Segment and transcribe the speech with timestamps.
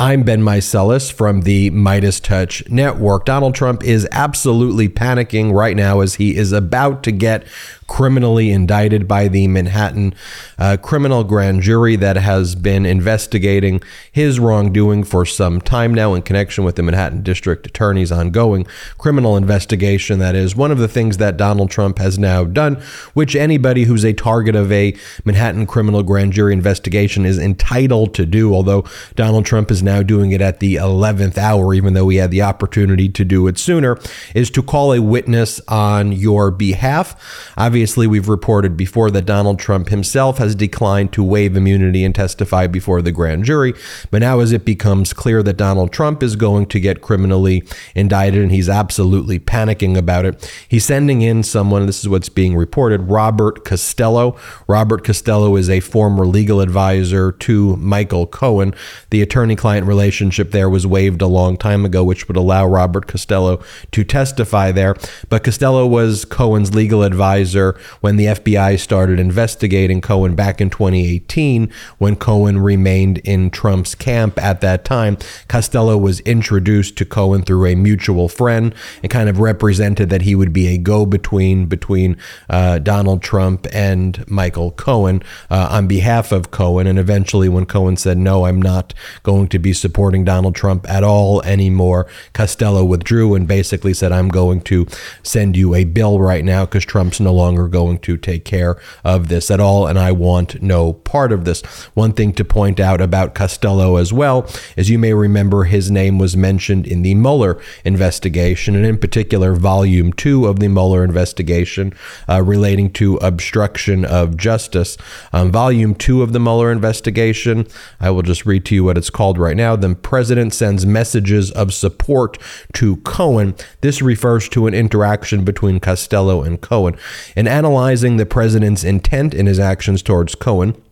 [0.00, 3.26] I'm Ben Meiselas from the MeidasTouch Network.
[3.26, 7.44] Donald Trump is absolutely panicking right now as he is about to get
[7.86, 10.14] criminally indicted by the Manhattan
[10.58, 16.22] uh, criminal grand jury that has been investigating his wrongdoing for some time now in
[16.22, 18.64] connection with the Manhattan District Attorney's ongoing
[18.96, 20.20] criminal investigation.
[20.20, 22.76] That is one of the things that Donald Trump has now done,
[23.12, 28.24] which anybody who's a target of a Manhattan criminal grand jury investigation is entitled to
[28.24, 28.84] do, although
[29.16, 32.42] Donald Trump is now doing it at the 11th hour, even though we had the
[32.42, 33.98] opportunity to do it sooner,
[34.34, 37.52] is to call a witness on your behalf.
[37.56, 42.66] Obviously, we've reported before that Donald Trump himself has declined to waive immunity and testify
[42.66, 43.74] before the grand jury.
[44.10, 48.42] But now, as it becomes clear that Donald Trump is going to get criminally indicted
[48.42, 53.02] and he's absolutely panicking about it, he's sending in someone, this is what's being reported,
[53.10, 54.36] Robert Costello.
[54.68, 58.74] Robert Costello is a former legal advisor to Michael Cohen.
[59.10, 63.06] The attorney client relationship there was waived a long time ago, which would allow Robert
[63.06, 64.96] Costello to testify there.
[65.28, 71.70] But Costello was Cohen's legal advisor when the FBI started investigating Cohen back in 2018
[71.98, 75.16] when Cohen remained in Trump's camp at that time.
[75.48, 80.34] Costello was introduced to Cohen through a mutual friend and kind of represented that he
[80.34, 82.16] would be a go between between
[82.48, 86.86] uh, Donald Trump and Michael Cohen uh, on behalf of Cohen.
[86.86, 91.04] And eventually, when Cohen said, No, I'm not going to be supporting Donald Trump at
[91.04, 94.86] all anymore, Costello withdrew and basically said, I'm going to
[95.22, 99.28] send you a bill right now because Trump's no longer going to take care of
[99.28, 101.62] this at all, and I want no part of this.
[101.94, 106.18] One thing to point out about Costello as well, as you may remember, his name
[106.18, 111.92] was mentioned in the Mueller investigation, and in particular, Volume 2 of the Mueller investigation
[112.28, 114.96] uh, relating to obstruction of justice.
[115.32, 117.66] Um, volume 2 of the Mueller investigation,
[118.00, 119.59] I will just read to you what it's called right now.
[119.60, 122.38] Now, the president sends messages of support
[122.72, 123.54] to Cohen.
[123.82, 126.96] This refers to an interaction between Costello and Cohen.
[127.36, 130.82] In analyzing the president's intent in his actions towards Cohen,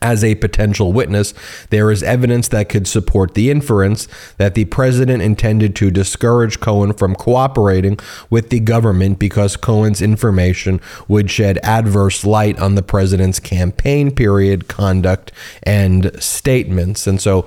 [0.00, 1.34] as a potential witness,
[1.68, 4.08] there is evidence that could support the inference
[4.38, 7.98] that the president intended to discourage Cohen from cooperating
[8.30, 14.66] with the government because Cohen's information would shed adverse light on the president's campaign period,
[14.66, 15.30] conduct,
[15.62, 17.06] and statements.
[17.06, 17.46] And so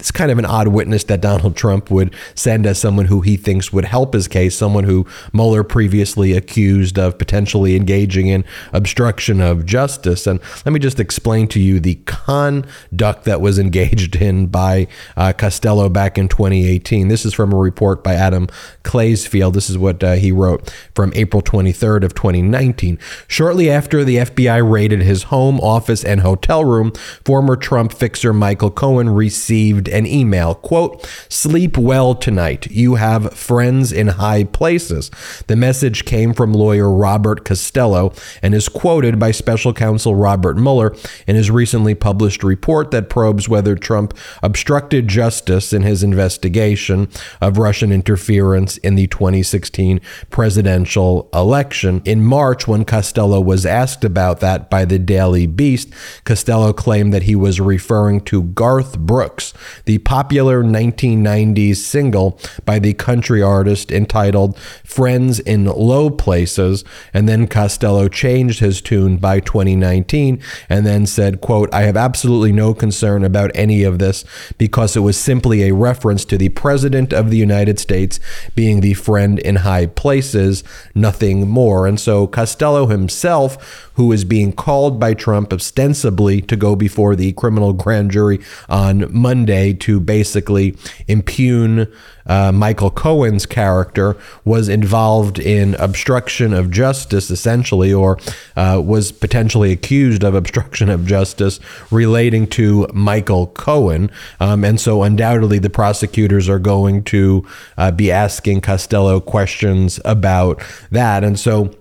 [0.00, 3.36] it's kind of an odd witness that Donald Trump would send as someone who he
[3.36, 9.40] thinks would help his case, someone who Mueller previously accused of potentially engaging in obstruction
[9.40, 10.26] of justice.
[10.26, 15.32] And let me just explain to you the conduct that was engaged in by uh,
[15.32, 17.06] Costello back in 2018.
[17.06, 18.48] This is from a report by Adam
[18.82, 19.54] Klasfeld.
[19.54, 22.98] This is what uh, he wrote from April 23rd of 2019.
[23.28, 26.92] Shortly after the FBI raided his home, office, and hotel room,
[27.24, 32.70] former Trump fixer Michael Cohen received received an email, quote, sleep well tonight.
[32.70, 35.10] You have friends in high places.
[35.46, 38.12] The message came from lawyer Robert Costello
[38.42, 40.94] and is quoted by special counsel Robert Mueller
[41.26, 47.08] in his recently published report that probes whether Trump obstructed justice in his investigation
[47.40, 52.02] of Russian interference in the 2016 presidential election.
[52.04, 55.92] In March, when Costello was asked about that by the Daily Beast,
[56.24, 59.52] Costello claimed that he was referring to Garth Brooks,
[59.84, 66.84] the popular 1990s single by the country artist entitled Friends in Low Places.
[67.12, 72.52] And then Costello changed his tune by 2019 and then said, quote, I have absolutely
[72.52, 74.24] no concern about any of this
[74.58, 78.20] because it was simply a reference to the President of the United States
[78.54, 80.64] being the friend in high places,
[80.94, 81.86] nothing more.
[81.86, 87.32] And so Costello himself, who is being called by Trump ostensibly to go before the
[87.32, 90.76] criminal grand jury on Monday to basically
[91.08, 91.88] impugn
[92.26, 98.18] uh, Michael Cohen's character, was involved in obstruction of justice, essentially, or
[98.56, 101.60] uh, was potentially accused of obstruction of justice
[101.90, 104.10] relating to Michael Cohen.
[104.40, 107.46] Um, and so, undoubtedly, the prosecutors are going to
[107.76, 111.24] uh, be asking Costello questions about that.
[111.24, 111.74] And so,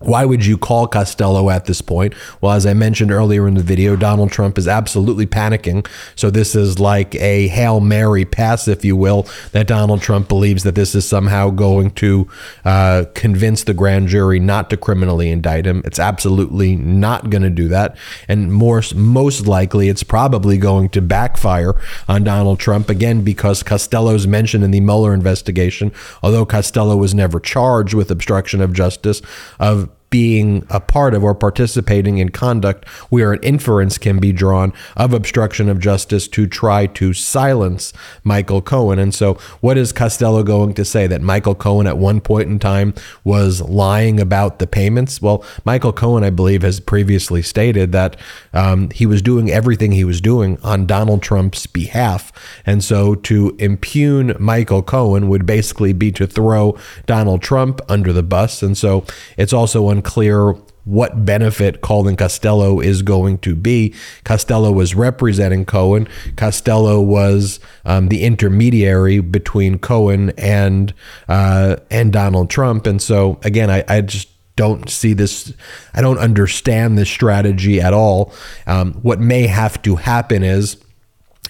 [0.00, 2.14] why would you call Costello at this point?
[2.40, 5.86] Well, as I mentioned earlier in the video, Donald Trump is absolutely panicking.
[6.16, 10.62] So this is like a Hail Mary pass, if you will, that Donald Trump believes
[10.62, 12.26] that this is somehow going to
[12.64, 15.82] uh, convince the grand jury not to criminally indict him.
[15.84, 17.94] It's absolutely not going to do that.
[18.26, 21.74] And more, most likely, it's probably going to backfire
[22.08, 25.92] on Donald Trump again because Costello's mentioned in the Mueller investigation,
[26.22, 29.20] although Costello was never charged with obstruction of justice,
[29.58, 34.72] of being a part of or participating in conduct where an inference can be drawn
[34.96, 37.92] of obstruction of justice to try to silence
[38.24, 38.98] Michael Cohen.
[38.98, 41.06] And so, what is Costello going to say?
[41.06, 42.92] That Michael Cohen at one point in time
[43.22, 45.22] was lying about the payments?
[45.22, 48.16] Well, Michael Cohen, I believe, has previously stated that
[48.52, 52.32] um, he was doing everything he was doing on Donald Trump's behalf.
[52.66, 58.24] And so, to impugn Michael Cohen would basically be to throw Donald Trump under the
[58.24, 58.62] bus.
[58.62, 59.04] And so,
[59.36, 60.54] it's also unclear
[60.84, 63.94] what benefit Colin Costello is going to be.
[64.24, 66.08] Costello was representing Cohen.
[66.36, 70.94] Costello was um, the intermediary between Cohen and
[71.28, 72.86] uh, and Donald Trump.
[72.86, 75.52] And so again, I, I just don't see this.
[75.94, 78.32] I don't understand this strategy at all.
[78.66, 80.78] Um, what may have to happen is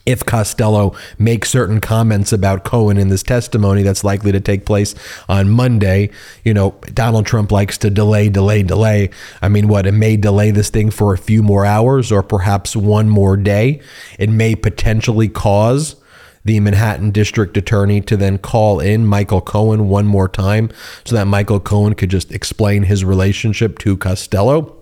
[0.06, 4.94] if Costello makes certain comments about Cohen in this testimony that's likely to take place
[5.28, 6.10] on Monday,
[6.44, 9.10] you know, Donald Trump likes to delay, delay, delay.
[9.42, 9.86] I mean, what?
[9.86, 13.80] It may delay this thing for a few more hours or perhaps one more day.
[14.18, 15.96] It may potentially cause
[16.44, 20.70] the Manhattan district attorney to then call in Michael Cohen one more time
[21.04, 24.79] so that Michael Cohen could just explain his relationship to Costello.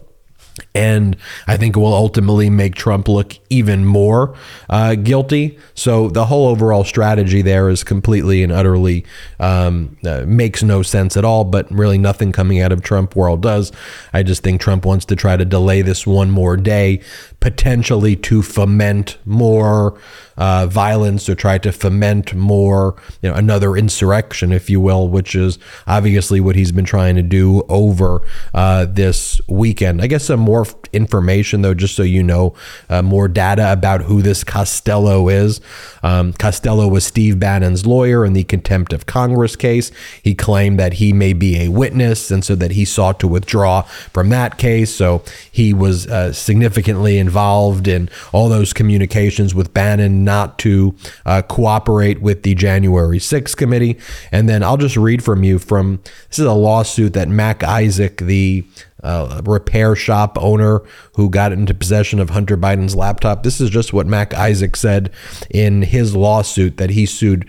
[0.75, 1.17] And
[1.47, 4.35] I think it will ultimately make Trump look even more
[4.69, 5.59] uh, guilty.
[5.75, 9.05] So the whole overall strategy there is completely and utterly
[9.41, 11.45] um, uh, makes no sense at all.
[11.45, 13.73] But really, nothing coming out of Trump world does.
[14.13, 17.01] I just think Trump wants to try to delay this one more day,
[17.41, 19.99] potentially to foment more
[20.37, 25.35] uh, violence or try to foment more, you know, another insurrection, if you will, which
[25.35, 28.23] is obviously what he's been trying to do over
[28.55, 30.01] uh, this weekend.
[30.01, 32.55] I guess some more information, though, just so you know,
[32.89, 35.61] uh, more data about who this Costello is.
[36.03, 39.93] Um, Costello was Steve Bannon's lawyer in the contempt of Congress case.
[40.23, 43.83] He claimed that he may be a witness, and so that he sought to withdraw
[43.83, 44.95] from that case.
[44.95, 45.23] So
[45.53, 50.95] he was uh, significantly involved in all those communications with Bannon not to
[51.27, 53.99] uh, cooperate with the January 6th committee.
[54.33, 56.01] And then I'll just read from you from
[56.31, 58.65] this is a lawsuit that Mac Isaac, the
[59.03, 60.83] uh, repair shop owner
[61.15, 63.43] who got into possession of Hunter Biden's laptop.
[63.43, 65.11] This is just what Mac Isaac said
[65.51, 67.49] in his lawsuit that he sued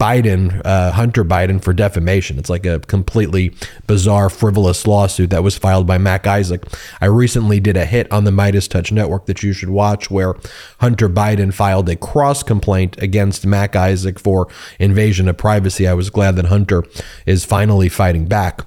[0.00, 2.38] Biden, uh, Hunter Biden, for defamation.
[2.38, 3.54] It's like a completely
[3.86, 6.64] bizarre, frivolous lawsuit that was filed by Mac Isaac.
[7.02, 10.36] I recently did a hit on the MeidasTouch Network that you should watch where
[10.80, 14.48] Hunter Biden filed a cross complaint against Mac Isaac for
[14.78, 15.86] invasion of privacy.
[15.86, 16.82] I was glad that Hunter
[17.26, 18.64] is finally fighting back.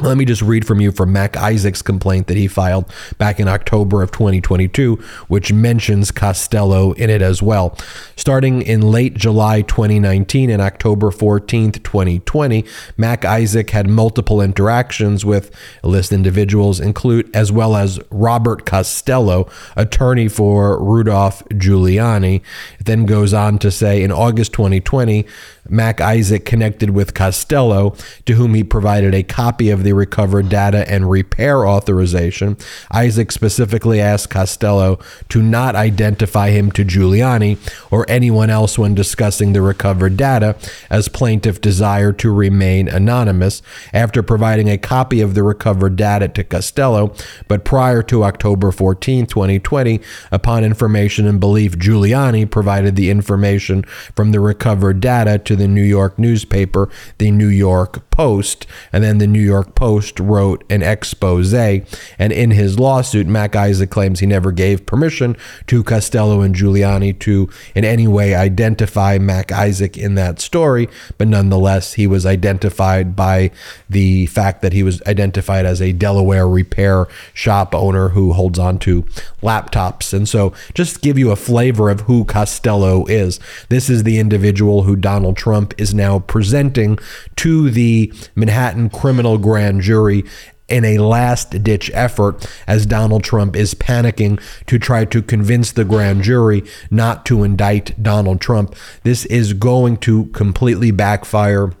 [0.00, 2.84] Let me just read from you from Mac Isaac's complaint that he filed
[3.18, 4.94] back in October of 2022,
[5.26, 7.76] which mentions Costello in it as well.
[8.14, 12.64] Starting in late July 2019 and October 14th, 2020,
[12.96, 15.52] Mac Isaac had multiple interactions with
[15.82, 22.40] list individuals, include as well as Robert Costello, attorney for Rudolph Giuliani.
[22.78, 25.26] It then goes on to say in August 2020,
[25.68, 27.94] Mac Isaac connected with Costello,
[28.24, 32.56] to whom he provided a copy of the recovered data and repair authorization.
[32.90, 34.98] Isaac specifically asked Costello
[35.28, 37.58] to not identify him to Giuliani
[37.90, 40.56] or anyone else when discussing the recovered data,
[40.90, 43.62] as plaintiff desired to remain anonymous.
[43.92, 47.14] After providing a copy of the recovered data to Costello,
[47.46, 50.00] but prior to October 14, 2020,
[50.30, 53.82] upon information and belief, Giuliani provided the information
[54.14, 59.18] from the recovered data to the New York newspaper, the New York Post, and then
[59.18, 61.54] the New York Post wrote an expose.
[61.54, 65.36] And in his lawsuit, Mac Isaac claims he never gave permission
[65.68, 71.28] to Costello and Giuliani to in any way identify Mac Isaac in that story, but
[71.28, 73.52] nonetheless, he was identified by
[73.88, 78.80] the fact that he was identified as a Delaware repair shop owner who holds on
[78.80, 79.02] to
[79.42, 80.12] laptops.
[80.12, 83.38] And so, just to give you a flavor of who Costello is.
[83.68, 86.98] This is the individual who Donald Trump is now presenting
[87.36, 90.24] to the Manhattan criminal grand jury
[90.68, 95.84] in a last ditch effort as Donald Trump is panicking to try to convince the
[95.84, 98.74] grand jury not to indict Donald Trump.
[99.02, 101.72] This is going to completely backfire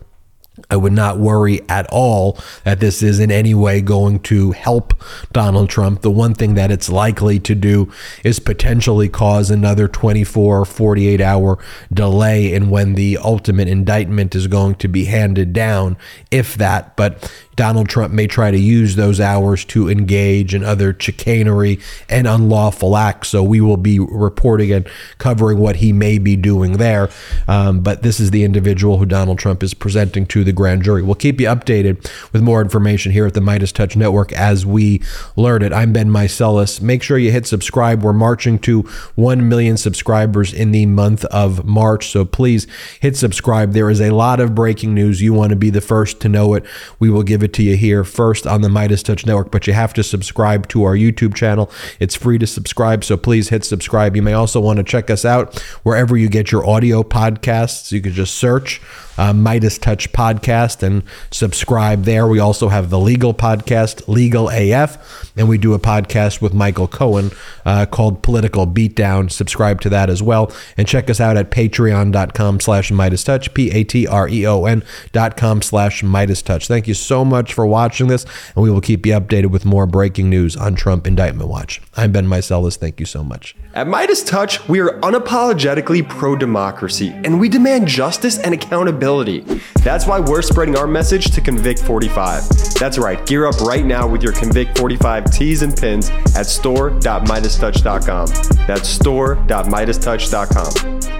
[0.70, 4.92] I would not worry at all that this is in any way going to help
[5.32, 6.02] Donald Trump.
[6.02, 7.92] The one thing that it's likely to do
[8.24, 11.58] is potentially cause another 24, 48 hour
[11.92, 15.96] delay in when the ultimate indictment is going to be handed down,
[16.30, 16.96] if that.
[16.96, 22.28] But Donald Trump may try to use those hours to engage in other chicanery and
[22.28, 23.30] unlawful acts.
[23.30, 24.88] So we will be reporting and
[25.18, 27.10] covering what he may be doing there.
[27.48, 31.02] Um, but this is the individual who Donald Trump is presenting to the grand jury.
[31.02, 35.02] We'll keep you updated with more information here at the MeidasTouch Network as we
[35.34, 35.72] learn it.
[35.72, 36.80] I'm Ben Meiselas.
[36.80, 38.04] Make sure you hit subscribe.
[38.04, 38.82] We're marching to
[39.16, 42.10] 1 million subscribers in the month of March.
[42.10, 42.68] So please
[43.00, 43.72] hit subscribe.
[43.72, 45.20] There is a lot of breaking news.
[45.20, 46.64] You want to be the first to know it.
[47.00, 49.92] We will give it to you here first on the MeidasTouch Network, but you have
[49.94, 51.70] to subscribe to our YouTube channel.
[52.00, 53.04] It's free to subscribe.
[53.04, 54.16] So please hit subscribe.
[54.16, 57.92] You may also want to check us out wherever you get your audio podcasts.
[57.92, 58.80] You can just search
[59.18, 62.26] uh, MeidasTouch podcast and subscribe there.
[62.26, 66.86] We also have the legal podcast, Legal AF, and we do a podcast with Michael
[66.86, 67.32] Cohen
[67.66, 69.30] uh, called Political Beatdown.
[69.30, 70.52] Subscribe to that as well.
[70.76, 76.68] And check us out at patreon.com slash MeidasTouch, P-A-T-R-E-O-N dot com slash MeidasTouch.
[76.68, 79.86] Thank you so much for watching this, and we will keep you updated with more
[79.86, 81.80] breaking news on Trump Indictment Watch.
[81.96, 82.76] I'm Ben Meiselas.
[82.76, 83.54] Thank you so much.
[83.74, 89.44] At MeidasTouch, we are unapologetically pro-democracy, and we demand justice and accountability
[89.88, 92.46] that's why we're spreading our message to Convict 45.
[92.78, 98.26] That's right, gear up right now with your Convict 45 tees and pins at store.meidastouch.com.
[98.66, 101.17] That's store.meidastouch.com.